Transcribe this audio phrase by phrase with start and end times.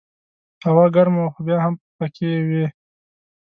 [0.67, 2.65] هوا ګرمه وه خو بیا هم پکې وې.